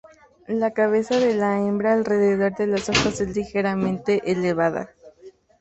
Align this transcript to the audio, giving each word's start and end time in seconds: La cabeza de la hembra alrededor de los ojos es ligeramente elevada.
La 0.47 0.71
cabeza 0.73 1.15
de 1.19 1.35
la 1.35 1.59
hembra 1.61 1.93
alrededor 1.93 2.55
de 2.55 2.65
los 2.65 2.89
ojos 2.89 3.21
es 3.21 3.35
ligeramente 3.35 4.23
elevada. 4.31 4.89